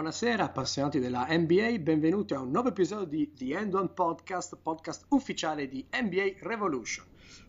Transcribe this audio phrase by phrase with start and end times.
[0.00, 5.04] Buonasera appassionati della NBA, benvenuti a un nuovo episodio di The End One Podcast, podcast
[5.10, 7.04] ufficiale di NBA Revolution.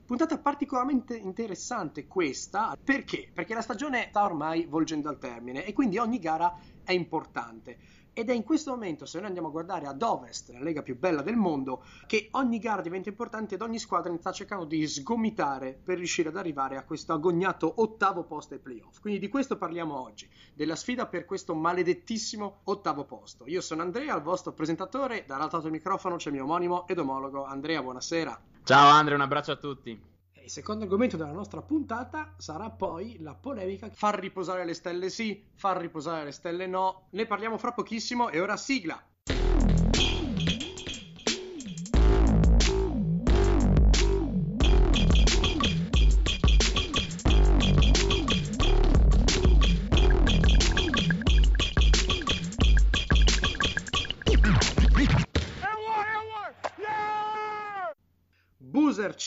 [0.06, 3.32] Puntata particolarmente interessante questa, perché?
[3.34, 6.54] Perché la stagione sta ormai volgendo al termine e quindi ogni gara
[6.84, 7.78] è importante.
[8.14, 11.00] Ed è in questo momento, se noi andiamo a guardare ad Ovest, la lega più
[11.00, 15.80] bella del mondo, che ogni gara diventa importante ed ogni squadra sta cercando di sgomitare
[15.82, 19.00] per riuscire ad arrivare a questo agognato ottavo posto ai playoff.
[19.00, 23.48] Quindi di questo parliamo oggi, della sfida per questo maledettissimo ottavo posto.
[23.48, 27.00] Io sono Andrea, il vostro presentatore, dall'altro lato del microfono c'è il mio omonimo ed
[27.00, 28.42] omologo Andrea, buonasera.
[28.66, 30.11] Ciao Andrea, un abbraccio a tutti.
[30.44, 35.46] Il secondo argomento della nostra puntata sarà poi la polemica far riposare le stelle sì,
[35.54, 37.08] far riposare le stelle no.
[37.12, 39.00] Ne parliamo fra pochissimo e ora sigla.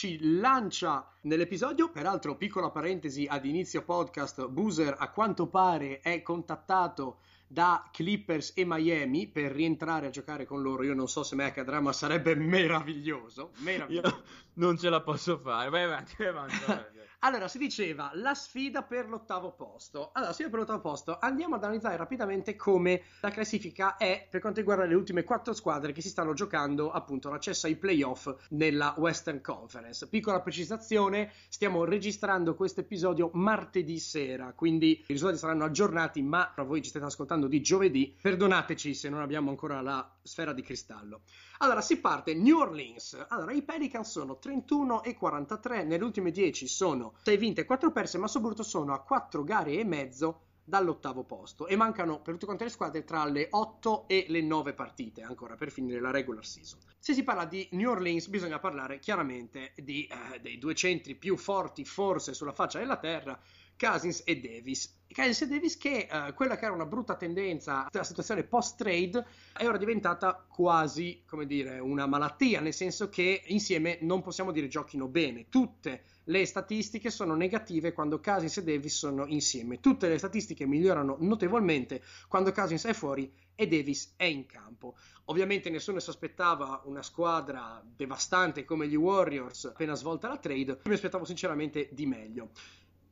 [0.05, 7.21] Ci lancia nell'episodio, peraltro piccola parentesi ad inizio podcast, Boozer a quanto pare è contattato
[7.47, 10.83] da Clippers e Miami per rientrare a giocare con loro.
[10.83, 13.53] Io non so se mai accadrà, ma sarebbe meraviglioso.
[13.57, 14.07] meraviglioso.
[14.07, 15.71] Io non ce la posso fare.
[15.71, 16.55] Vai avanti, vai avanti.
[16.67, 16.97] Vai avanti.
[17.25, 20.11] Allora, si diceva la sfida per l'ottavo posto.
[20.13, 24.59] Allora, sfida per l'ottavo posto, andiamo ad analizzare rapidamente come la classifica è per quanto
[24.59, 29.41] riguarda le ultime quattro squadre che si stanno giocando appunto l'accesso ai playoff nella Western
[29.41, 30.07] Conference.
[30.07, 36.83] Piccola precisazione, stiamo registrando questo episodio martedì sera, quindi i risultati saranno aggiornati, ma voi
[36.83, 38.15] ci state ascoltando di giovedì.
[38.21, 41.21] Perdonateci se non abbiamo ancora la sfera di cristallo.
[41.59, 43.25] Allora, si parte New Orleans.
[43.29, 47.91] Allora, i Pelicans sono 31 e 43, nelle ultime 10 sono 6 vinte e 4
[47.91, 52.45] perse, ma soprattutto sono a 4 gare e mezzo dall'ottavo posto e mancano per tutte
[52.45, 56.43] quante le squadre tra le 8 e le 9 partite ancora per finire la regular
[56.43, 56.79] season.
[56.97, 61.37] Se si parla di New Orleans bisogna parlare chiaramente di, eh, dei due centri più
[61.37, 63.39] forti forse sulla faccia della terra,
[63.77, 64.93] Cousins e Davis.
[65.13, 69.25] Cousins e Davis che eh, quella che era una brutta tendenza della situazione post trade
[69.53, 74.67] è ora diventata quasi come dire una malattia nel senso che insieme non possiamo dire
[74.67, 75.47] giochino bene.
[75.49, 79.79] Tutte le statistiche sono negative quando Cousins e Davis sono insieme.
[79.79, 84.95] Tutte le statistiche migliorano notevolmente quando Cousins è fuori e Davis è in campo.
[85.25, 90.79] Ovviamente nessuno si aspettava una squadra devastante come gli Warriors appena svolta la trade.
[90.85, 92.51] Mi aspettavo sinceramente di meglio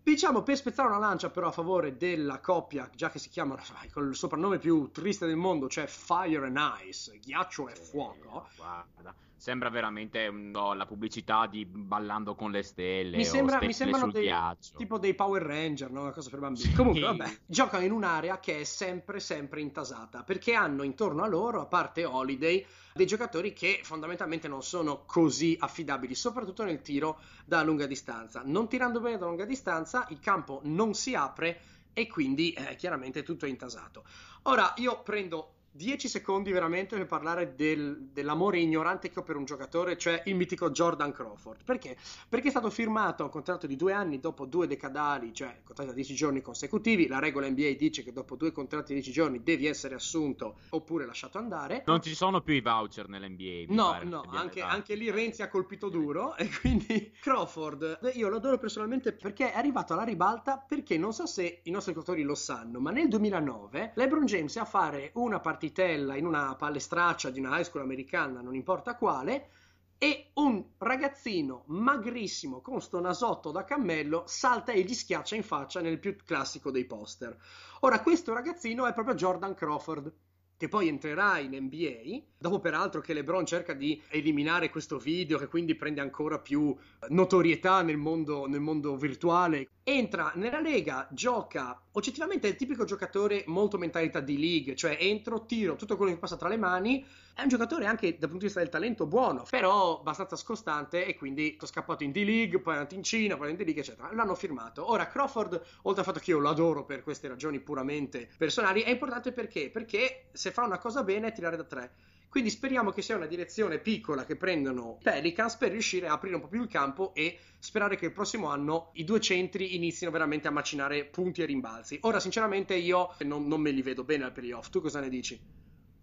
[0.04, 3.62] Diciamo per spezzare una lancia però a favore della coppia, già che si chiamano
[3.94, 8.50] con il soprannome più triste del mondo, cioè Fire and Ice, ghiaccio e fuoco.
[8.58, 13.18] Guarda, sembra veramente no, la pubblicità di Ballando con le stelle.
[13.18, 14.78] Mi, sembra, mi sembrano dei, ghiaccio.
[14.78, 16.04] tipo dei Power Ranger, no?
[16.04, 16.70] una cosa per bambini.
[16.70, 16.74] Sì.
[16.74, 21.60] Comunque, vabbè, giocano in un'area che è sempre, sempre intasata perché hanno intorno a loro,
[21.60, 27.64] a parte Holiday, dei giocatori che fondamentalmente non sono così affidabili, soprattutto nel tiro da
[27.64, 28.44] lunga distanza.
[28.46, 31.60] Non tirando bene da lunga distanza, il campo non si apre
[31.92, 34.06] e quindi eh, chiaramente tutto è intasato.
[34.44, 39.46] Ora io prendo 10 secondi veramente per parlare del, dell'amore ignorante che ho per un
[39.46, 41.64] giocatore, cioè il mitico Jordan Crawford.
[41.64, 41.98] Perché?
[42.30, 45.90] Perché è stato firmato a un contratto di due anni dopo due decadali, cioè contratti
[45.90, 47.08] da 10 giorni consecutivi.
[47.08, 51.08] La regola NBA dice che dopo due contratti di 10 giorni devi essere assunto oppure
[51.08, 51.84] lasciato andare.
[51.88, 53.74] Non ci sono più i voucher nell'NBA.
[53.74, 58.60] No, no, anche, anche, lì Renzi ha colpito duro e quindi Crawford, io lo adoro
[58.60, 62.80] personalmente perché è arrivato alla ribalta perché non so se i nostri giocatori lo sanno,
[62.80, 67.40] ma nel 2009 LeBron James è a fare una partita partitella in una palestraccia di
[67.40, 69.50] una high school americana, non importa quale,
[69.98, 75.80] e un ragazzino magrissimo con sto nasotto da cammello salta e gli schiaccia in faccia
[75.80, 77.38] nel più classico dei poster.
[77.82, 80.12] Ora, questo ragazzino è proprio Jordan Crawford
[80.58, 85.48] che poi entrerà in NBA, dopo peraltro che LeBron cerca di eliminare questo video che
[85.48, 86.76] quindi prende ancora più
[87.10, 93.44] notorietà nel mondo, nel mondo virtuale, entra nella Lega, gioca, oggettivamente è il tipico giocatore
[93.48, 97.06] molto mentalità di league, cioè entro, tiro, tutto quello che passa tra le mani,
[97.36, 101.16] è un giocatore anche dal punto di vista del talento buono, però abbastanza scostante e
[101.16, 104.14] quindi è scappato in D-League, poi andato in Cina, poi in D-League, eccetera.
[104.14, 104.90] L'hanno firmato.
[104.90, 108.90] Ora, Crawford, oltre al fatto che io lo adoro per queste ragioni puramente personali, è
[108.92, 109.70] importante perché?
[109.70, 111.94] Perché se fa una cosa bene è tirare da tre.
[112.34, 116.42] Quindi speriamo che sia una direzione piccola che prendono Pelicans per riuscire a aprire un
[116.42, 120.48] po' più il campo e sperare che il prossimo anno i due centri inizino veramente
[120.48, 122.00] a macinare punti e rimbalzi.
[122.02, 124.70] Ora, sinceramente, io non, non me li vedo bene al playoff.
[124.72, 125.40] Tu cosa ne dici?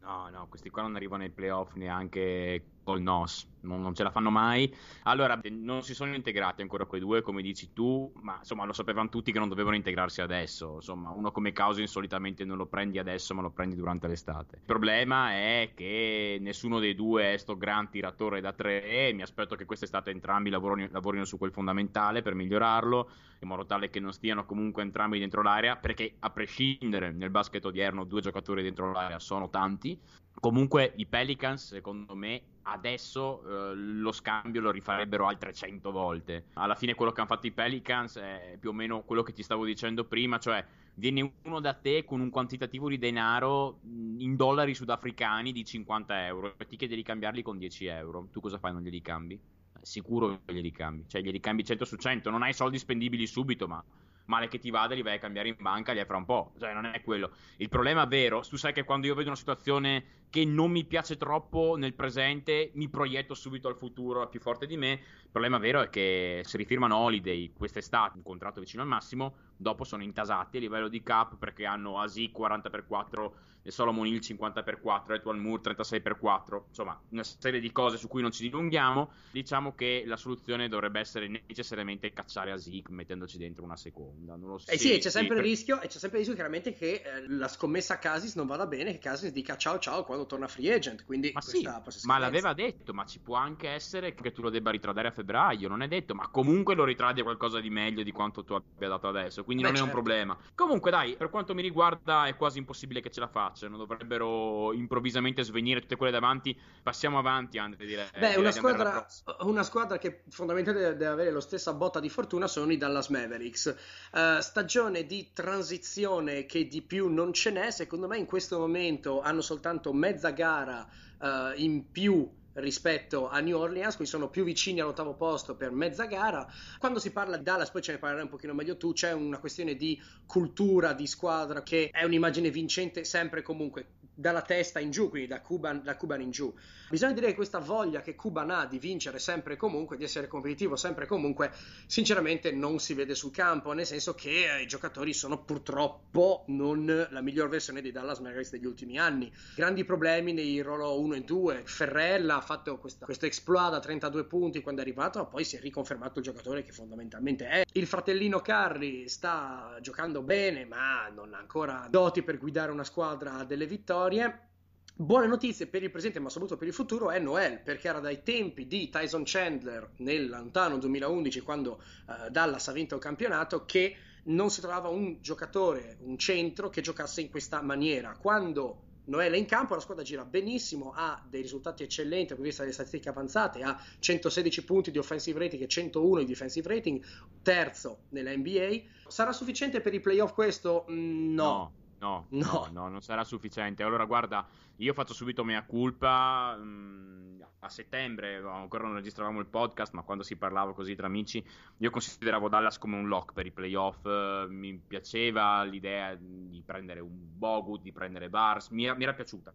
[0.02, 4.10] No, no, questi qua non arrivano ai playoff neanche Paul Noss, non, non, ce la
[4.10, 4.74] fanno mai.
[5.04, 9.08] Allora, non si sono integrati ancora quei due, come dici tu, ma insomma lo sapevano
[9.08, 10.74] tutti che non dovevano integrarsi adesso.
[10.74, 14.56] Insomma, uno come Cousin solitamente non lo prendi adesso, ma lo prendi durante l'estate.
[14.56, 19.22] Il problema è che nessuno dei due è sto gran tiratore da tre e mi
[19.22, 24.00] aspetto che quest'estate entrambi lavorino, lavorino su quel fondamentale per migliorarlo, in modo tale che
[24.00, 28.90] non stiano comunque entrambi dentro l'area, perché a prescindere nel basket odierno due giocatori dentro
[28.90, 29.96] l'area sono tanti.
[30.38, 36.46] Comunque i Pelicans, secondo me, adesso eh, lo scambio lo rifarebbero altre 100 volte.
[36.54, 39.42] Alla fine quello che hanno fatto i Pelicans è più o meno quello che ti
[39.42, 44.74] stavo dicendo prima, cioè viene uno da te con un quantitativo di denaro in dollari
[44.74, 48.28] sudafricani di 50 euro e ti chiede di cambiarli con 10 euro.
[48.30, 48.72] Tu cosa fai?
[48.72, 49.38] Non glieli cambi?
[49.82, 53.66] Sicuro che glieli cambi, cioè glieli cambi 100 su 100, non hai soldi spendibili subito,
[53.66, 53.82] ma
[54.30, 56.52] male che ti vada li vai a cambiare in banca, li hai fra un po'.
[56.58, 57.32] Cioè, non è quello.
[57.56, 61.16] Il problema vero, tu sai che quando io vedo una situazione che non mi piace
[61.16, 64.92] troppo nel presente, mi proietto subito al futuro, è più forte di me.
[64.92, 69.84] Il problema vero è che se rifirmano Holiday quest'estate, un contratto vicino al massimo, dopo
[69.84, 73.30] sono intasati a livello di cap perché hanno Asi 40x4
[73.62, 78.32] e Solomon Hill 50x4, Etwal Moore 36x4, insomma una serie di cose su cui non
[78.32, 84.36] ci dilunghiamo, diciamo che la soluzione dovrebbe essere necessariamente cacciare Asik mettendoci dentro una seconda.
[84.36, 84.70] Non lo so.
[84.70, 87.48] Eh sì, c'è sempre il rischio, e c'è sempre il rischio chiaramente che eh, la
[87.48, 91.04] scommessa a Casis non vada bene, che Casis dica ciao ciao quando torna free agent,
[91.04, 91.66] quindi ma sì,
[92.02, 95.68] ma l'aveva detto, ma ci può anche essere che tu lo debba ritradere a febbraio,
[95.68, 98.88] non è detto, ma comunque lo ritradi a qualcosa di meglio di quanto tu abbia
[98.88, 99.96] dato adesso, quindi Beh, non certo.
[99.96, 100.24] è un certo.
[100.24, 100.38] problema.
[100.54, 105.42] Comunque dai, per quanto mi riguarda è quasi impossibile che ce la facciano, dovrebbero improvvisamente
[105.42, 106.58] svenire tutte quelle davanti.
[106.82, 108.08] Passiamo avanti, Andre, direi.
[108.18, 109.06] Beh, una, squadra,
[109.40, 113.74] una squadra che fondamentalmente deve avere la stessa botta di fortuna sono i Dallas Mavericks.
[114.12, 119.20] Uh, stagione di transizione che di più non ce n'è, secondo me in questo momento
[119.20, 120.86] hanno soltanto mezza gara
[121.20, 126.06] uh, in più rispetto a New Orleans, quindi sono più vicini all'ottavo posto per mezza
[126.06, 126.46] gara.
[126.78, 129.38] Quando si parla di Dallas, poi ce ne parlerai un pochino meglio tu, c'è una
[129.38, 133.86] questione di cultura di squadra che è un'immagine vincente sempre comunque
[134.20, 136.52] dalla testa in giù, quindi da Cuban, da Cuban, in giù.
[136.90, 140.76] Bisogna dire che questa voglia che Cuban ha di vincere sempre comunque, di essere competitivo
[140.76, 141.52] sempre comunque,
[141.86, 147.06] sinceramente non si vede sul campo, nel senso che eh, i giocatori sono purtroppo non
[147.10, 149.32] la miglior versione dei Dallas Mavericks degli ultimi anni.
[149.54, 151.62] Grandi problemi nei ruolo 1 e 2.
[151.64, 155.56] Ferrella ha fatto questa, questo exploit da 32 punti quando è arrivato, ma poi si
[155.56, 157.64] è riconfermato il giocatore che fondamentalmente è.
[157.72, 163.44] Il fratellino Carri sta giocando bene, ma non ha ancora doti per guidare una squadra
[163.44, 164.48] delle vittorie.
[164.94, 168.22] Buone notizie per il presente, ma soprattutto per il futuro, è Noel, perché era dai
[168.22, 173.96] tempi di Tyson Chandler nel lontano 2011, quando uh, Dallas ha vinto il campionato, che
[174.24, 178.14] non si trovava un giocatore, un centro che giocasse in questa maniera.
[178.18, 182.62] Quando Noel è in campo, la squadra gira benissimo, ha dei risultati eccellenti di vista
[182.62, 187.02] delle statistiche avanzate, ha 116 punti di offensive rating e 101 di defensive rating,
[187.42, 188.82] terzo nella NBA.
[189.08, 190.86] Sarà sufficiente per i playoff questo?
[190.90, 191.44] Mm, no.
[191.44, 191.79] no.
[192.00, 193.82] No, no, no, non sarà sufficiente.
[193.82, 196.56] Allora, guarda, io faccio subito mea culpa.
[196.58, 201.44] Mm, a settembre ancora non registravamo il podcast, ma quando si parlava così tra amici,
[201.76, 204.04] io consideravo Dallas come un lock per i playoff.
[204.48, 209.52] Mi piaceva l'idea di prendere un Bogut, di prendere Bars, mi era, mi era piaciuta.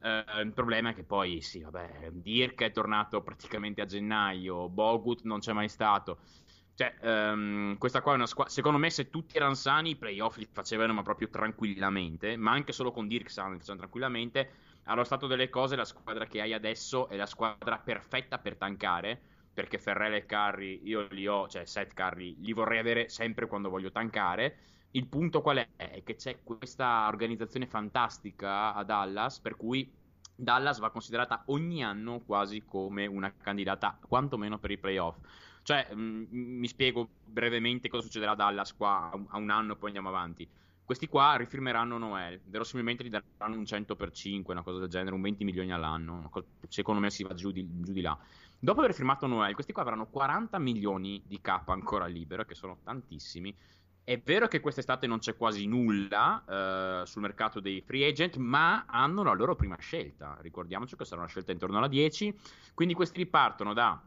[0.00, 5.22] Uh, il problema è che poi, sì, vabbè, Dirk è tornato praticamente a gennaio, Bogut
[5.24, 6.20] non c'è mai stato.
[6.78, 8.52] Cioè, um, questa qua è una squadra.
[8.52, 12.36] Secondo me, se tutti erano sani, i playoff li facevano, ma proprio tranquillamente.
[12.36, 14.50] Ma anche solo con Dirk sano li facevano tranquillamente.
[14.84, 19.20] Allo stato delle cose, la squadra che hai adesso è la squadra perfetta per tankare.
[19.52, 23.70] Perché Ferrell e Curry, io li ho, cioè Seth Curry, li vorrei avere sempre quando
[23.70, 24.58] voglio tankare.
[24.92, 25.68] Il punto qual è?
[25.74, 29.92] È che c'è questa organizzazione fantastica a Dallas, per cui
[30.32, 35.16] Dallas va considerata ogni anno quasi come una candidata, quantomeno per i playoff.
[35.68, 39.88] Cioè, mh, mi spiego brevemente cosa succederà a Dallas qua a un anno e poi
[39.88, 40.48] andiamo avanti.
[40.82, 45.14] Questi qua rifirmeranno Noel, verosimilmente gli daranno un 100 per 5, una cosa del genere,
[45.14, 46.30] un 20 milioni all'anno.
[46.68, 48.18] Secondo me si va giù di, giù di là.
[48.58, 52.78] Dopo aver firmato Noel, questi qua avranno 40 milioni di K ancora libero, che sono
[52.82, 53.54] tantissimi.
[54.02, 58.86] È vero che quest'estate non c'è quasi nulla eh, sul mercato dei free agent, ma
[58.86, 60.38] hanno la loro prima scelta.
[60.40, 62.34] Ricordiamoci che sarà una scelta intorno alla 10.
[62.72, 64.02] Quindi questi ripartono da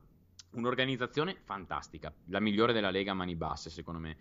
[0.52, 4.18] un'organizzazione fantastica, la migliore della Lega a mani basse, secondo me.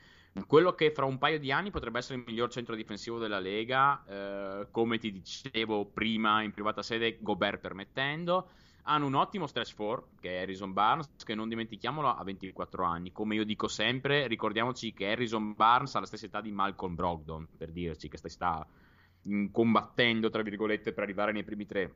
[0.46, 4.04] Quello che fra un paio di anni potrebbe essere il miglior centro difensivo della Lega,
[4.06, 8.50] eh, come ti dicevo prima in privata sede, Gobert permettendo.
[8.84, 13.12] Hanno un ottimo stretch 4, che è Harrison Barnes, che non dimentichiamolo ha 24 anni.
[13.12, 17.46] Come io dico sempre, ricordiamoci che Harrison Barnes ha la stessa età di Malcolm Brogdon,
[17.56, 18.66] per dirci che sta
[19.50, 21.92] combattendo, tra virgolette, per arrivare nei primi tre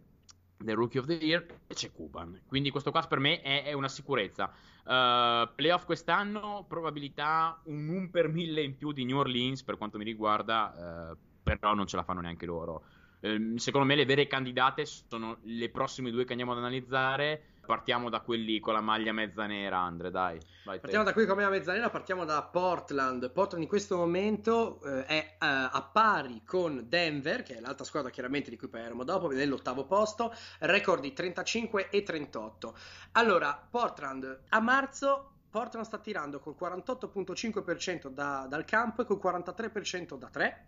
[0.56, 2.42] del Rookie of the Year e c'è Cuban.
[2.46, 4.52] Quindi questo qua per me è, è una sicurezza.
[4.84, 9.98] Uh, playoff quest'anno, probabilità un 1 per 1000 in più di New Orleans per quanto
[9.98, 12.84] mi riguarda, uh, però non ce la fanno neanche loro.
[13.20, 18.08] Uh, secondo me le vere candidate sono le prossime due che andiamo ad analizzare Partiamo
[18.10, 20.38] da quelli con la maglia mezza nera, Andre, dai.
[20.64, 21.04] partiamo te.
[21.04, 23.30] da quelli con la maglia mezza nera, partiamo da Portland.
[23.30, 28.10] Portland in questo momento eh, è eh, a pari con Denver, che è l'altra squadra
[28.10, 32.76] chiaramente di cui parleremo dopo, nell'ottavo posto, record di 35 e 38.
[33.12, 40.18] Allora, Portland a marzo Portland sta tirando col 48.5% da, dal campo e col 43%
[40.18, 40.66] da 3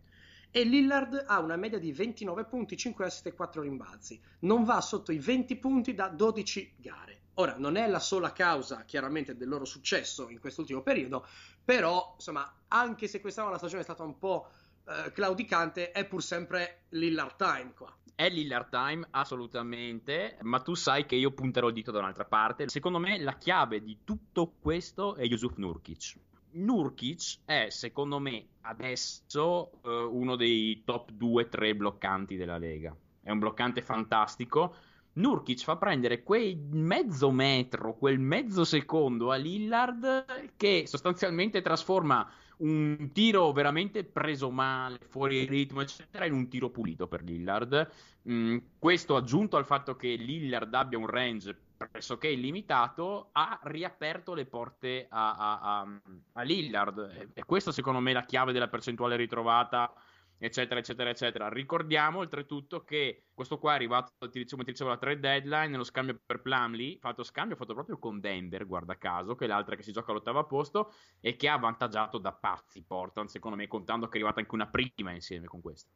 [0.50, 4.20] e Lillard ha una media di 29 punti, 5 assist e 4 rimbalzi.
[4.40, 7.20] Non va sotto i 20 punti da 12 gare.
[7.34, 11.26] Ora, non è la sola causa, chiaramente, del loro successo in quest'ultimo periodo,
[11.62, 14.48] però, insomma, anche se quest'anno la stagione è stata un po'
[14.86, 17.94] eh, claudicante, è pur sempre Lillard time qua.
[18.14, 22.68] È Lillard time, assolutamente, ma tu sai che io punterò il dito da un'altra parte.
[22.68, 26.18] Secondo me la chiave di tutto questo è Yusuf Nurkic.
[26.56, 32.96] Nurkic è, secondo me, adesso uh, uno dei top 2-3 bloccanti della Lega.
[33.22, 34.74] È un bloccante fantastico.
[35.14, 40.24] Nurkic fa prendere quel mezzo metro, quel mezzo secondo a Lillard
[40.56, 47.06] che sostanzialmente trasforma un tiro veramente preso male, fuori ritmo, eccetera, in un tiro pulito
[47.06, 47.90] per Lillard.
[48.30, 54.46] Mm, questo aggiunto al fatto che Lillard abbia un range pressoché illimitato, ha riaperto le
[54.46, 56.00] porte a, a, a,
[56.32, 57.30] a Lillard.
[57.34, 59.92] E questa secondo me è la chiave della percentuale ritrovata
[60.38, 61.48] eccetera, eccetera, eccetera.
[61.48, 65.84] Ricordiamo oltretutto che questo qua è arrivato, ti dicevo, ti dicevo la trade deadline, nello
[65.84, 69.82] scambio per Plumlee, fatto scambio fatto proprio con Denver, guarda caso, che è l'altra che
[69.82, 74.12] si gioca all'ottavo posto e che ha avvantaggiato da pazzi Portland, secondo me, contando che
[74.12, 75.90] è arrivata anche una prima insieme con questa.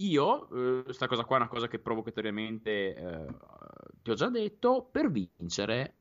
[0.00, 3.26] Io, eh, cosa qua è una cosa che provocatoriamente eh,
[4.02, 5.96] ti ho già detto, per vincere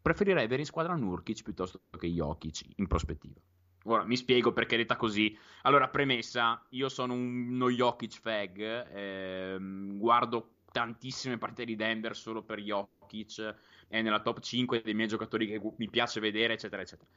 [0.00, 3.38] preferirei avere in squadra Nurkic piuttosto che Jokic in prospettiva.
[3.84, 5.36] Ora mi spiego perché detta così.
[5.62, 8.60] Allora, premessa, io sono uno Jokic fag,
[8.94, 13.56] ehm, guardo tantissime partite di Denver solo per Jokic,
[13.88, 17.08] è nella top 5 dei miei giocatori che mi piace vedere, eccetera, eccetera.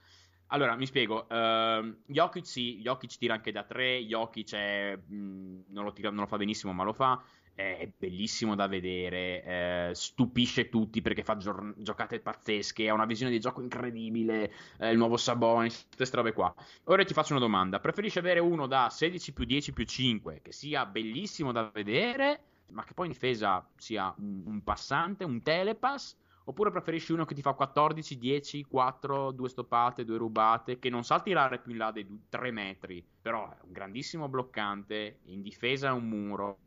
[0.54, 5.86] Allora, mi spiego, uh, Jokic sì, Jokic tira anche da 3, Jokic è, mh, non,
[5.86, 9.44] lo tira, non lo fa benissimo ma lo fa, è bellissimo da vedere,
[9.90, 14.92] eh, stupisce tutti perché fa gio- giocate pazzesche, ha una visione di gioco incredibile, eh,
[14.92, 16.54] il nuovo Sabonis, queste robe qua.
[16.86, 20.52] Ora ti faccio una domanda, preferisci avere uno da 16 più 10 più 5 che
[20.52, 22.42] sia bellissimo da vedere,
[22.72, 27.36] ma che poi in difesa sia un, un passante, un telepass, oppure preferisci uno che
[27.36, 31.78] ti fa 14, 10, 4, 2 stoppate, 2 rubate, che non sa tirare più in
[31.78, 36.60] là dei 3 metri, però è un grandissimo bloccante, in difesa è un muro,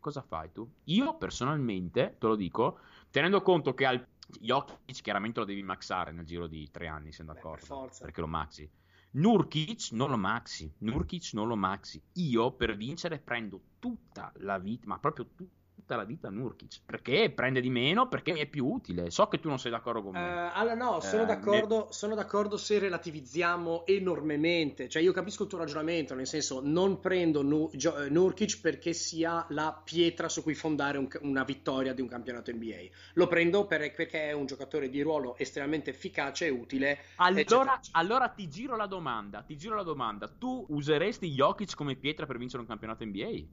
[0.00, 0.68] cosa fai tu?
[0.84, 4.06] Io personalmente, te lo dico, tenendo conto che al
[4.40, 7.86] Jokic chiaramente lo devi maxare nel giro di tre anni, siamo d'accordo?
[7.86, 8.68] Per perché lo maxi.
[9.14, 12.02] Nurkic non lo maxi, Nurkic non lo maxi.
[12.14, 16.80] Io per vincere prendo tutta la vita, ma proprio tutta tutta la vita Nurkic.
[16.86, 18.08] Perché prende di meno?
[18.08, 19.10] Perché è più utile.
[19.10, 20.20] So che tu non sei d'accordo con me.
[20.20, 21.86] Uh, allora no sono, uh, d'accordo, mi...
[21.90, 24.88] sono d'accordo se relativizziamo enormemente.
[24.88, 29.44] Cioè io capisco il tuo ragionamento nel senso non prendo Nur- Gio- Nurkic perché sia
[29.50, 33.92] la pietra su cui fondare un, una vittoria di un campionato NBA lo prendo per,
[33.92, 38.86] perché è un giocatore di ruolo estremamente efficace e utile allora, allora ti giro la
[38.86, 40.28] domanda ti giro la domanda.
[40.28, 43.46] Tu useresti Jokic come pietra per vincere un campionato NBA?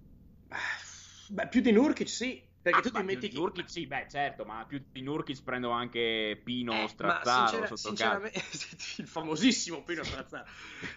[1.29, 2.47] Beh, più di Nurkic sì.
[2.61, 3.31] Perché ah, tu ti metti.
[3.31, 7.47] Nurkic sì, beh, certo, ma più di Nurkic prendo anche Pino eh, Strazzaro.
[7.47, 8.41] Sincera, sinceramente,
[8.97, 10.45] il famosissimo Pino Strazzaro.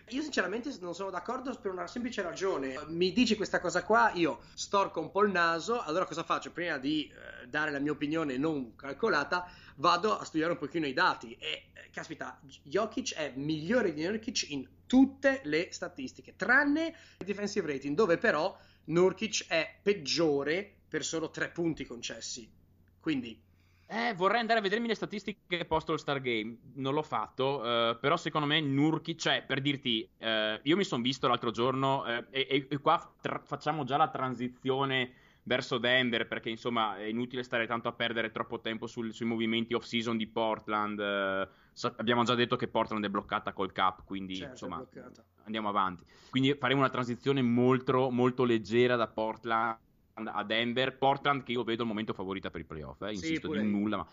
[0.09, 2.75] Io, sinceramente, non sono d'accordo per una semplice ragione.
[2.89, 5.81] Mi dici questa cosa qua, io storco un po' il naso.
[5.81, 6.51] Allora, cosa faccio?
[6.51, 10.93] Prima di eh, dare la mia opinione non calcolata, vado a studiare un pochino i
[10.93, 11.37] dati.
[11.39, 17.71] E, eh, caspita, Jokic è migliore di Nurkic in tutte le statistiche, tranne il defensive
[17.71, 22.51] rating, dove però Nurkic è peggiore per solo tre punti concessi.
[23.01, 23.41] Quindi
[23.95, 27.99] eh, vorrei andare a vedermi le statistiche post All Star Game, non l'ho fatto, eh,
[28.01, 32.25] però secondo me Nurkic, cioè per dirti, eh, io mi sono visto l'altro giorno eh,
[32.31, 35.13] e, e, qua tra- facciamo già la transizione
[35.43, 39.75] verso Denver perché insomma è inutile stare tanto a perdere troppo tempo sul, sui movimenti
[39.75, 40.99] off season di Portland.
[41.81, 44.85] Eh, abbiamo già detto che Portland è bloccata col cap, quindi certo, insomma
[45.45, 46.05] andiamo avanti.
[46.31, 49.77] Quindi faremo una transizione molto, molto leggera da Portland
[50.15, 50.97] a Denver.
[50.97, 53.99] Portland che io vedo il momento favorita per i playoff, eh, insisto sì, di nulla.
[53.99, 54.07] Ma...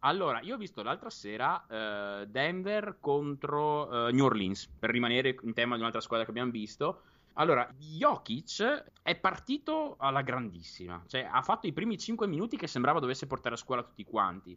[0.00, 5.52] Allora, io ho visto l'altra sera uh, Denver contro uh, New Orleans, per rimanere in
[5.52, 7.02] tema di un'altra squadra che abbiamo visto.
[7.34, 12.98] Allora, Jokic è partito alla grandissima, cioè ha fatto i primi 5 minuti che sembrava
[12.98, 14.56] dovesse portare a scuola tutti quanti.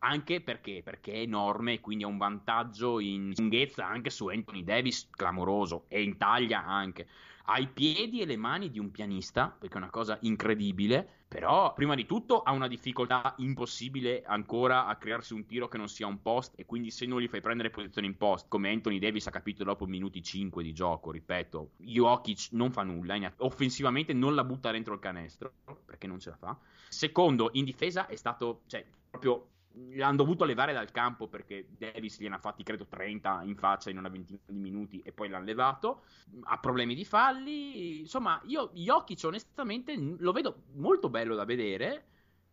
[0.00, 0.82] Anche perché?
[0.82, 5.84] Perché è enorme e quindi ha un vantaggio in lunghezza anche su Anthony Davis clamoroso
[5.88, 7.06] e in taglia anche
[7.50, 11.72] ha i piedi e le mani di un pianista, perché è una cosa incredibile, però
[11.72, 16.06] prima di tutto ha una difficoltà impossibile ancora a crearsi un tiro che non sia
[16.06, 19.26] un post e quindi se non gli fai prendere posizione in post, come Anthony Davis
[19.28, 24.44] ha capito dopo minuti 5 di gioco, ripeto, Jokic non fa nulla, offensivamente non la
[24.44, 25.52] butta dentro il canestro,
[25.86, 26.58] perché non ce la fa.
[26.88, 29.48] Secondo, in difesa è stato, cioè, proprio
[29.94, 33.98] l'hanno dovuto levare dal campo perché Davis gliene ha fatti credo 30 in faccia in
[33.98, 36.02] una ventina di minuti e poi l'hanno levato
[36.44, 42.06] ha problemi di falli insomma io Jokic onestamente lo vedo molto bello da vedere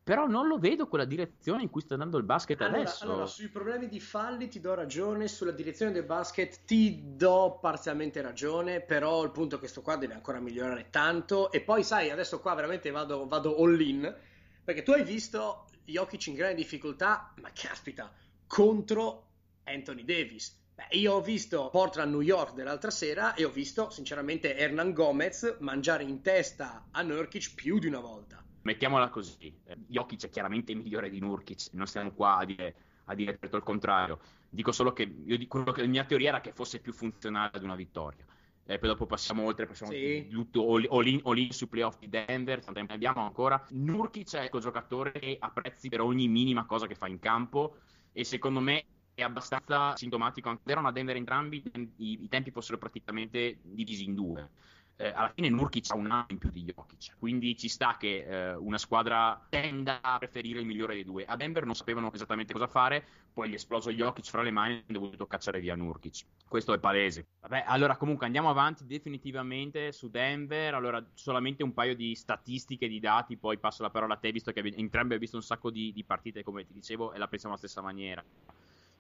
[0.05, 3.03] però non lo vedo quella direzione in cui sta andando il basket allora, adesso.
[3.05, 8.21] Allora, sui problemi di falli ti do ragione, sulla direzione del basket ti do parzialmente
[8.21, 11.51] ragione, però il punto è che questo qua deve ancora migliorare tanto.
[11.51, 14.15] E poi, sai, adesso qua veramente vado, vado all in,
[14.63, 18.11] perché tu hai visto Jokic in grande difficoltà, ma caspita,
[18.47, 19.27] contro
[19.63, 20.63] Anthony Davis.
[20.75, 25.57] Beh, io ho visto Portland New York dell'altra sera e ho visto sinceramente Hernan Gomez
[25.59, 28.43] mangiare in testa a Nurkic più di una volta.
[28.63, 32.75] Mettiamola così, eh, Jokic è chiaramente migliore di Nurkic, non stiamo qua a dire,
[33.05, 34.19] a dire il contrario.
[34.49, 37.63] Dico solo che, io dico, che la mia teoria era che fosse più funzionale ad
[37.63, 38.25] una vittoria
[38.67, 40.27] e poi dopo passiamo oltre, passiamo sì.
[40.29, 43.63] tutto all, in, all in sui playoff di Denver, tanto ne abbiamo ancora.
[43.69, 47.77] Nurkic è quel giocatore che apprezzi per ogni minima cosa che fa in campo
[48.11, 51.63] e secondo me è abbastanza sintomatico, anche erano a Denver entrambi,
[51.97, 54.49] i, i tempi fossero praticamente divisi in due
[54.97, 58.25] eh, alla fine Nurkic ha un anno in più di Jokic, quindi ci sta che
[58.25, 61.25] eh, una squadra tenda a preferire il migliore dei due.
[61.25, 64.75] A Denver non sapevano esattamente cosa fare, poi gli è esploso Jokic fra le mani
[64.75, 66.23] e hanno dovuto cacciare via Nurkic.
[66.47, 67.25] Questo è palese.
[67.41, 70.73] Vabbè, allora comunque andiamo avanti definitivamente su Denver.
[70.73, 74.53] Allora, solamente un paio di statistiche, di dati, poi passo la parola a te, visto
[74.53, 77.55] che entrambi abbiamo visto un sacco di, di partite, come ti dicevo, e la pensiamo
[77.55, 78.23] alla stessa maniera.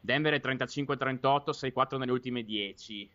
[0.05, 3.09] Denver è 35-38, 6-4 nelle ultime 10.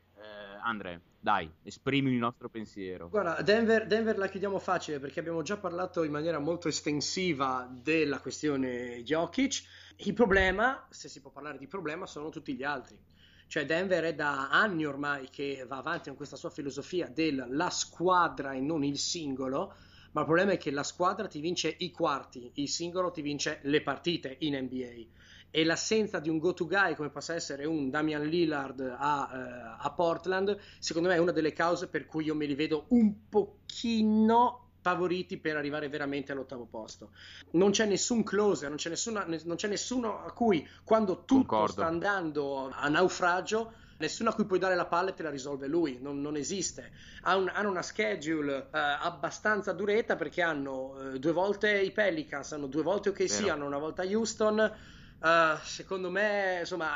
[0.62, 3.08] Andre, dai, esprimi il nostro pensiero.
[3.08, 8.20] Guarda, Denver, Denver, la chiudiamo facile perché abbiamo già parlato in maniera molto estensiva della
[8.20, 9.62] questione Jokic.
[9.96, 12.98] Il problema, se si può parlare di problema, sono tutti gli altri.
[13.46, 18.52] Cioè Denver è da anni ormai che va avanti con questa sua filosofia della squadra
[18.52, 19.74] e non il singolo,
[20.12, 23.58] ma il problema è che la squadra ti vince i quarti, il singolo ti vince
[23.62, 25.18] le partite in NBA
[25.50, 29.92] e l'assenza di un go-to guy come possa essere un Damian Lillard a, uh, a,
[29.92, 34.66] Portland, secondo me è una delle cause per cui io me li vedo un pochino
[34.80, 37.10] favoriti per arrivare veramente all'ottavo posto.
[37.52, 41.72] Non c'è nessun closer, non c'è, nessuna, non c'è nessuno a cui quando tutto Concordo.
[41.72, 45.66] sta andando a naufragio nessuno a cui puoi dare la palla e te la risolve
[45.66, 46.90] lui, non, non esiste.
[47.22, 52.52] Ha un, hanno una schedule uh, abbastanza duretta perché hanno uh, due volte i Pelicans,
[52.52, 54.72] hanno due volte OKC, hanno una volta Houston
[55.22, 56.92] Uh, secondo me, insomma,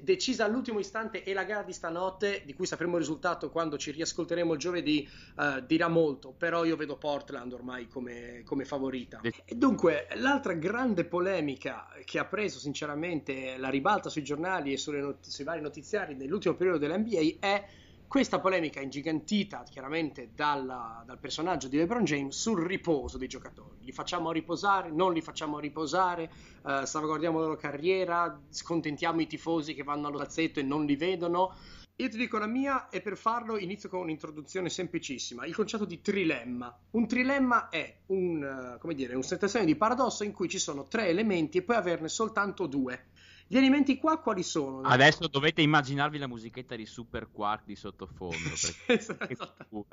[0.00, 3.92] decisa all'ultimo istante e la gara di stanotte, di cui sapremo il risultato quando ci
[3.92, 6.34] riascolteremo il giovedì, uh, dirà molto.
[6.36, 9.20] Però io vedo Portland ormai come, come favorita.
[9.22, 15.28] E dunque, l'altra grande polemica che ha preso sinceramente la ribalta sui giornali e not-
[15.28, 17.64] sui vari notiziari nell'ultimo periodo dell'NBA è
[18.06, 23.78] questa polemica ingigantita chiaramente dalla, dal personaggio di LeBron James sul riposo dei giocatori.
[23.80, 26.30] Li facciamo riposare, non li facciamo riposare,
[26.62, 30.96] uh, salvaguardiamo la loro carriera, scontentiamo i tifosi che vanno allo alzetto e non li
[30.96, 31.54] vedono.
[31.96, 36.00] Io ti dico la mia e per farlo inizio con un'introduzione semplicissima, il concetto di
[36.00, 36.76] trilemma.
[36.90, 41.06] Un trilemma è un, uh, come dire, situazione di paradosso in cui ci sono tre
[41.06, 43.06] elementi e puoi averne soltanto due.
[43.46, 44.80] Gli elementi qua quali sono?
[44.80, 48.36] Adesso dovete immaginarvi la musichetta di Super Quark di sottofondo.
[48.86, 49.86] Perché, esatto.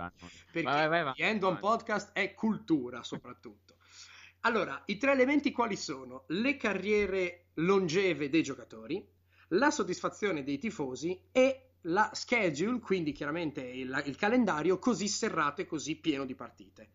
[0.51, 3.75] perché vai, vai, vai, End on Podcast è cultura soprattutto.
[4.43, 6.23] Allora, i tre elementi quali sono?
[6.29, 9.07] Le carriere longeve dei giocatori,
[9.49, 15.67] la soddisfazione dei tifosi e la schedule, quindi chiaramente il, il calendario così serrato e
[15.67, 16.89] così pieno di partite.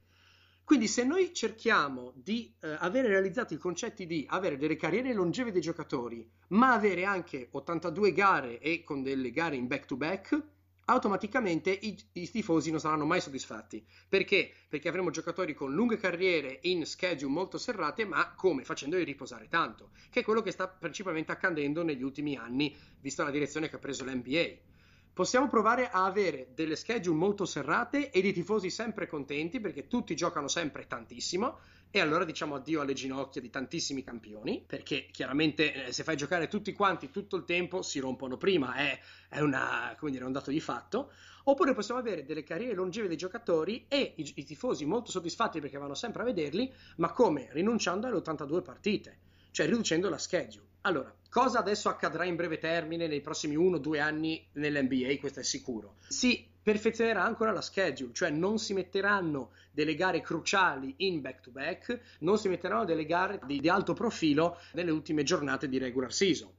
[0.67, 5.53] Quindi se noi cerchiamo di eh, avere realizzato i concetti di avere delle carriere longeve
[5.53, 10.43] dei giocatori, ma avere anche 82 gare e con delle gare in back to back,
[10.87, 13.87] automaticamente i, i, tifosi non saranno mai soddisfatti.
[14.09, 14.51] Perché?
[14.69, 18.65] Perché avremo giocatori con lunghe carriere in schedule molto serrate, ma come?
[18.65, 23.31] Facendoli riposare tanto, che è quello che sta principalmente accadendo negli ultimi anni, vista la
[23.31, 24.75] direzione che ha preso l'NBA
[25.17, 30.15] possiamo provare a avere delle schedule molto serrate e dei tifosi sempre contenti perché tutti
[30.15, 31.59] giocano sempre tantissimo
[31.91, 36.49] e allora diciamo addio alle ginocchia di tantissimi campioni perché chiaramente eh, se fai giocare
[36.49, 39.01] tutti quanti tutto il tempo si rompono prima è,
[39.31, 41.11] è una, dire, un dato di fatto
[41.45, 45.79] oppure possiamo avere delle carriere longeve dei giocatori e i, i tifosi molto soddisfatti perché
[45.79, 47.49] vanno sempre a vederli, ma come?
[47.53, 49.19] Rinunciando alle 82 partite,
[49.51, 50.65] cioè riducendo la schedule.
[50.83, 55.19] Allora, cosa adesso accadrà in breve termine nei prossimi 1-2 anni nell'NBA?
[55.21, 55.97] Questo è sicuro.
[56.09, 62.39] Si perfezionerà ancora la schedule, cioè non si metteranno delle gare cruciali in back-to-back, non
[62.39, 66.51] si metteranno delle gare di, di alto profilo nelle ultime giornate di regular season.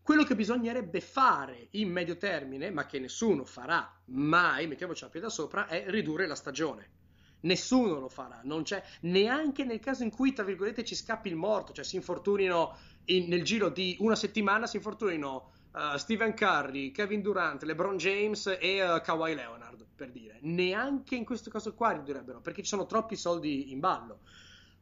[0.00, 5.28] Quello che bisognerebbe fare in medio termine, ma che nessuno farà mai, mettiamoci a piede
[5.28, 6.99] sopra, è ridurre la stagione.
[7.42, 11.36] Nessuno lo farà, non c'è neanche nel caso in cui, tra virgolette, ci scappi il
[11.36, 12.76] morto, cioè si infortunino
[13.06, 18.46] in, nel giro di una settimana, si infortunino uh, Stephen Curry, Kevin Durant, LeBron James
[18.60, 20.38] e uh, Kawhi Leonard, per dire.
[20.42, 24.20] Neanche in questo caso qua ridurrebbero, perché ci sono troppi soldi in ballo.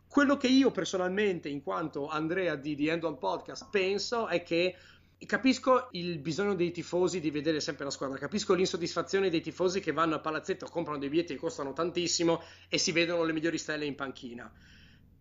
[0.08, 4.74] Quello che io personalmente, in quanto Andrea di The End On Podcast, penso è che
[5.26, 9.92] Capisco il bisogno dei tifosi di vedere sempre la squadra, capisco l'insoddisfazione dei tifosi che
[9.92, 13.84] vanno al palazzetto, comprano dei biglietti che costano tantissimo e si vedono le migliori stelle
[13.84, 14.50] in panchina.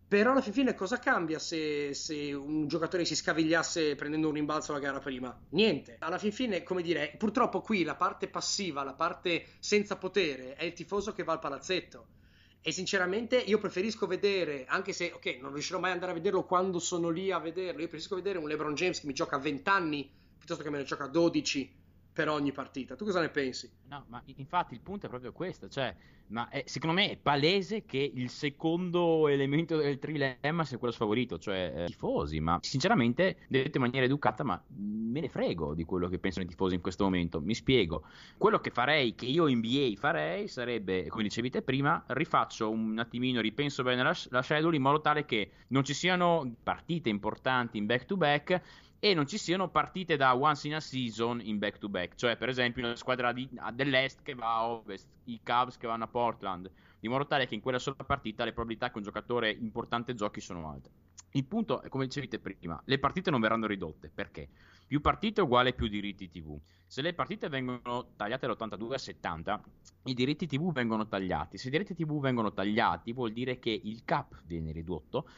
[0.08, 4.78] Però alla fine cosa cambia se, se, un giocatore si scavigliasse prendendo un rimbalzo la
[4.78, 5.38] gara prima?
[5.50, 5.96] Niente.
[5.98, 10.72] Alla fine, come dire, purtroppo qui la parte passiva, la parte senza potere è il
[10.72, 12.06] tifoso che va al palazzetto.
[12.60, 16.44] E sinceramente io preferisco vedere, anche se, ok, non riuscirò mai ad andare a vederlo
[16.44, 19.68] quando sono lì a vederlo, io preferisco vedere un LeBron James che mi gioca 20
[19.68, 21.76] anni piuttosto che me ne gioca 12
[22.18, 22.96] per ogni partita.
[22.96, 23.70] Tu cosa ne pensi?
[23.86, 25.94] No, ma infatti il punto è proprio questo, cioè,
[26.28, 31.38] ma è, secondo me è palese che il secondo elemento del trilemma sia quello sfavorito,
[31.38, 36.08] cioè eh, tifosi, ma sinceramente detto in maniera educata, ma me ne frego di quello
[36.08, 38.02] che pensano i tifosi in questo momento, mi spiego.
[38.36, 42.98] Quello che farei, che io in NBA farei, sarebbe, come dicevi te prima, rifaccio un
[42.98, 47.78] attimino, ripenso bene la, la schedule in modo tale che non ci siano partite importanti
[47.78, 48.60] in back to back
[49.00, 52.36] e non ci siano partite da once in a season in back to back, cioè
[52.36, 56.08] per esempio una squadra di, dell'est che va a ovest, i Cubs che vanno a
[56.08, 60.14] Portland, di modo tale che in quella sola partita le probabilità che un giocatore importante
[60.14, 60.90] giochi sono alte.
[61.32, 64.48] Il punto è come dicevate prima, le partite non verranno ridotte, perché?
[64.86, 66.58] Più partite uguale più diritti TV.
[66.86, 69.62] Se le partite vengono tagliate all'82 a 70,
[70.04, 71.58] i diritti TV vengono tagliati.
[71.58, 75.28] Se i diritti TV vengono tagliati, vuol dire che il cap viene ridotto,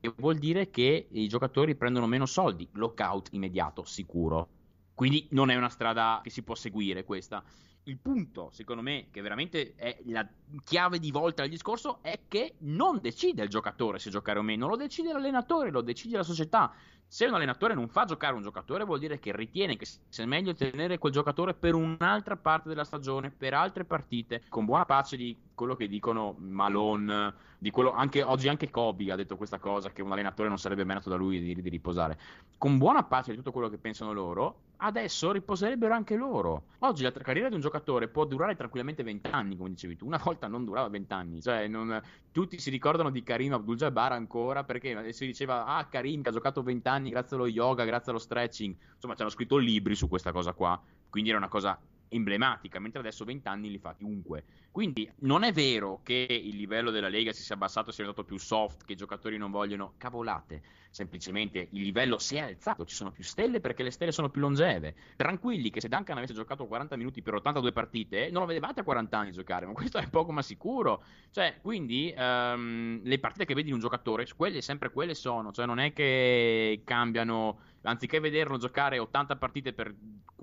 [0.00, 2.68] che vuol dire che i giocatori prendono meno soldi.
[2.72, 4.48] Lockout immediato, sicuro.
[4.94, 7.44] Quindi non è una strada che si può seguire questa.
[7.88, 10.26] Il punto, secondo me, che veramente è la
[10.64, 14.66] chiave di volta del discorso, è che non decide il giocatore se giocare o meno,
[14.66, 16.74] lo decide l'allenatore, lo decide la società.
[17.06, 20.52] Se un allenatore non fa giocare un giocatore, vuol dire che ritiene che sia meglio
[20.52, 25.38] tenere quel giocatore per un'altra parte della stagione, per altre partite, con buona pace di
[25.54, 30.02] quello che dicono Malone, di quello, anche, oggi anche Kobe ha detto questa cosa, che
[30.02, 32.18] un allenatore non sarebbe menato da lui di, di riposare.
[32.58, 36.66] Con buona pace di tutto quello che pensano loro, adesso riposerebbero anche loro.
[36.80, 40.06] Oggi la carriera di un giocatore può durare tranquillamente 20 anni, come dicevi tu.
[40.06, 42.00] Una volta non durava 20 anni, cioè non...
[42.32, 46.62] tutti si ricordano di Karim Abdul-Jabbar ancora perché si diceva "Ah, Karim che ha giocato
[46.62, 48.76] 20 anni grazie allo yoga, grazie allo stretching".
[48.94, 50.80] Insomma, c'erano scritto libri su questa cosa qua.
[51.08, 54.44] Quindi era una cosa emblematica, mentre adesso 20 anni li fa chiunque.
[54.70, 58.38] Quindi non è vero che il livello della Lega si sia abbassato, sia diventato più
[58.38, 60.62] soft, che i giocatori non vogliono cavolate.
[60.90, 64.40] Semplicemente il livello si è alzato, ci sono più stelle perché le stelle sono più
[64.42, 64.94] longeve.
[65.16, 68.84] Tranquilli che se Duncan avesse giocato 40 minuti per 82 partite, non lo vedevate a
[68.84, 71.02] 40 anni giocare, ma questo è poco ma sicuro.
[71.30, 75.64] Cioè, quindi um, le partite che vedi di un giocatore, quelle sempre quelle sono, cioè
[75.64, 79.94] non è che cambiano anziché vederlo giocare 80 partite per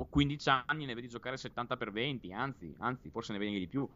[0.09, 3.87] 15 anni, ne vedi giocare 70 per 20, anzi, anzi forse ne vedi di più.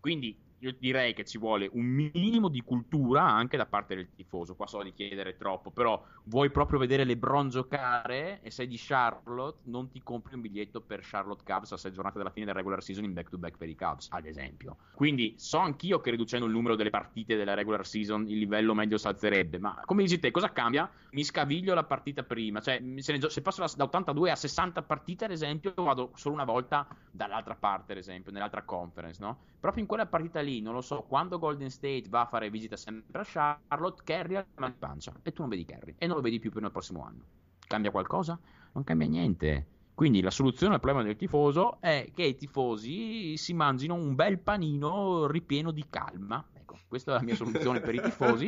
[0.00, 4.54] Quindi io direi che ci vuole un minimo di cultura anche da parte del tifoso.
[4.54, 9.60] Qua so di chiedere troppo, però vuoi proprio vedere LeBron giocare e sei di Charlotte,
[9.64, 12.82] non ti compri un biglietto per Charlotte Cubs a sei giornate dalla fine del regular
[12.82, 14.76] season in back to back per i Cubs, ad esempio.
[14.94, 18.98] Quindi so anch'io che riducendo il numero delle partite della regular season il livello medio
[18.98, 20.90] si alzerebbe, ma come dici te, cosa cambia?
[21.10, 25.30] Mi scaviglio la partita prima, cioè se, se passo da 82 a 60 partite, ad
[25.30, 29.38] esempio, vado solo una volta dall'altra parte, ad esempio, nell'altra conference, no?
[29.60, 32.76] Proprio in quella partita lì, non lo so, quando Golden State va a fare visita
[32.76, 36.22] sempre a Charlotte, Kerry ha di pancia e tu non vedi Kerry e non lo
[36.22, 37.24] vedi più per il prossimo anno.
[37.66, 38.38] Cambia qualcosa?
[38.72, 39.66] Non cambia niente.
[39.94, 44.38] Quindi la soluzione al problema del tifoso è che i tifosi si mangino un bel
[44.38, 46.44] panino ripieno di calma
[46.88, 48.46] questa è la mia soluzione per i tifosi.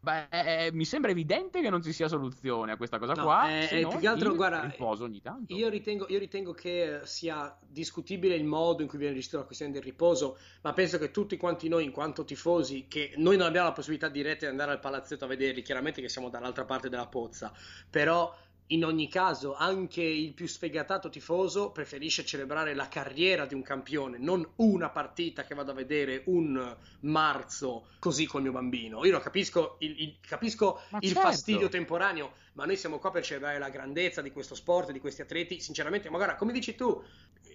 [0.00, 3.58] Beh, eh, mi sembra evidente che non ci sia soluzione a questa cosa no, qua.
[3.58, 5.54] Eh, se più che altro, guarda, riposo ogni tanto.
[5.54, 9.72] Io ritengo, io ritengo, che sia discutibile il modo in cui viene gestita la questione
[9.72, 13.68] del riposo, ma penso che tutti quanti noi, in quanto tifosi, che noi non abbiamo
[13.68, 17.06] la possibilità diretta di andare al palazzetto a vederli, chiaramente che siamo dall'altra parte della
[17.06, 17.52] pozza,
[17.88, 18.34] però
[18.72, 24.18] in ogni caso anche il più sfegatato tifoso preferisce celebrare la carriera di un campione,
[24.18, 29.04] non una partita che vado a vedere un marzo così col mio bambino.
[29.04, 31.20] Io lo capisco, il, il, capisco il certo.
[31.20, 35.22] fastidio temporaneo, ma noi siamo qua per celebrare la grandezza di questo sport, di questi
[35.22, 35.60] atleti.
[35.60, 37.02] Sinceramente, ma guarda, come dici tu,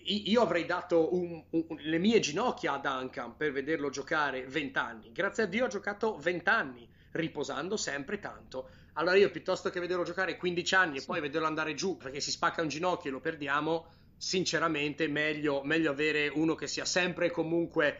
[0.03, 5.11] io avrei dato un, un, le mie ginocchia a Duncan per vederlo giocare 20 anni.
[5.13, 8.69] Grazie a Dio ha giocato 20 anni, riposando sempre tanto.
[8.97, 11.03] Allora io piuttosto che vederlo giocare 15 anni sì.
[11.03, 15.63] e poi vederlo andare giù perché si spacca un ginocchio e lo perdiamo, sinceramente meglio,
[15.63, 17.99] meglio avere uno che sia sempre e comunque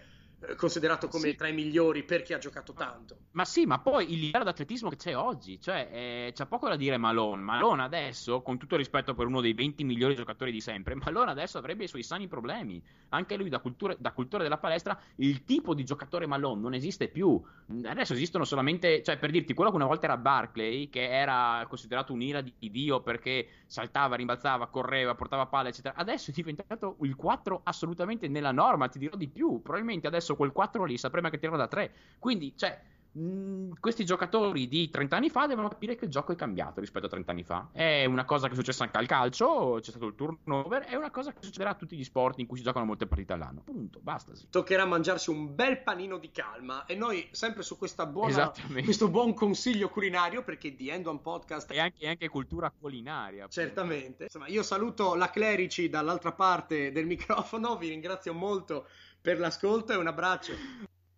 [0.57, 1.35] considerato come sì.
[1.35, 3.17] tra i migliori perché ha giocato tanto.
[3.31, 6.75] Ma sì, ma poi il livello d'atletismo che c'è oggi, cioè eh, c'è poco da
[6.75, 7.41] dire Malone.
[7.41, 11.31] Malone adesso, con tutto il rispetto per uno dei 20 migliori giocatori di sempre, Malone
[11.31, 12.81] adesso avrebbe i suoi sani problemi.
[13.09, 17.07] Anche lui da cultura, da cultura della palestra, il tipo di giocatore Malone non esiste
[17.07, 17.41] più.
[17.83, 22.13] Adesso esistono solamente, cioè per dirti, quello che una volta era Barclay, che era considerato
[22.13, 25.95] un'ira di Dio perché saltava, rimbalzava, correva, portava palla, eccetera.
[25.95, 29.61] Adesso è diventato il 4 assolutamente nella norma, ti dirò di più.
[29.61, 31.91] Probabilmente adesso quel 4 lì sapremo che tirano da 3.
[32.19, 32.79] Quindi, cioè,
[33.15, 37.05] mh, questi giocatori di 30 anni fa devono capire che il gioco è cambiato rispetto
[37.05, 37.69] a 30 anni fa.
[37.71, 41.11] È una cosa che è successa anche al calcio, c'è stato il turnover, è una
[41.11, 43.61] cosa che succederà a tutti gli sport in cui si giocano molte partite all'anno.
[43.61, 44.35] Punto, basta.
[44.35, 44.47] Sì.
[44.49, 48.51] Toccherà mangiarsi un bel panino di calma e noi sempre su questa buona,
[48.83, 53.45] questo buon consiglio culinario perché The End One Podcast e anche, anche cultura culinaria.
[53.45, 53.61] Appunto.
[53.61, 54.23] Certamente.
[54.23, 58.87] Insomma, io saluto la Clerici dall'altra parte del microfono, vi ringrazio molto
[59.25, 60.53] per l'ascolto e un abbraccio.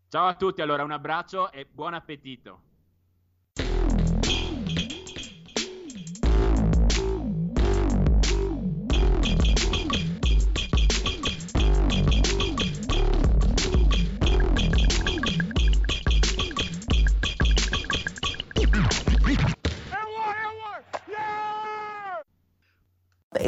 [0.07, 2.66] Ciao a tutti, allora un abbraccio e buon appetito.